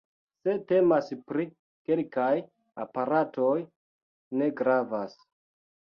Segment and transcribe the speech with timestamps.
[0.47, 1.43] Se temas pri
[1.89, 2.33] kelkaj
[2.85, 3.55] aparatoj,
[4.41, 5.19] ne gravas.